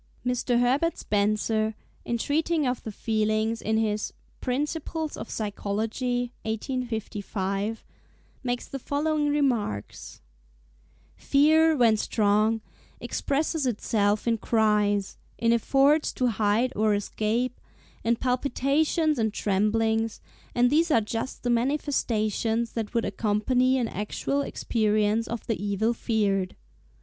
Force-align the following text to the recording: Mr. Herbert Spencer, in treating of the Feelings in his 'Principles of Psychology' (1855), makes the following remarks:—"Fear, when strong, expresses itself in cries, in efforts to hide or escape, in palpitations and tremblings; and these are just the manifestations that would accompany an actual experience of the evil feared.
Mr. 0.25 0.59
Herbert 0.59 0.97
Spencer, 0.97 1.75
in 2.05 2.17
treating 2.17 2.65
of 2.65 2.81
the 2.81 2.91
Feelings 2.91 3.61
in 3.61 3.77
his 3.77 4.13
'Principles 4.41 5.15
of 5.15 5.29
Psychology' 5.29 6.33
(1855), 6.41 7.85
makes 8.43 8.65
the 8.67 8.79
following 8.79 9.29
remarks:—"Fear, 9.29 11.77
when 11.77 11.97
strong, 11.97 12.61
expresses 12.99 13.67
itself 13.67 14.27
in 14.27 14.39
cries, 14.39 15.17
in 15.37 15.53
efforts 15.53 16.11
to 16.13 16.29
hide 16.29 16.73
or 16.75 16.95
escape, 16.95 17.61
in 18.03 18.15
palpitations 18.15 19.19
and 19.19 19.31
tremblings; 19.31 20.19
and 20.55 20.71
these 20.71 20.89
are 20.89 20.99
just 21.01 21.43
the 21.43 21.51
manifestations 21.51 22.71
that 22.71 22.95
would 22.95 23.05
accompany 23.05 23.77
an 23.77 23.87
actual 23.87 24.41
experience 24.41 25.27
of 25.27 25.45
the 25.45 25.63
evil 25.63 25.93
feared. 25.93 26.55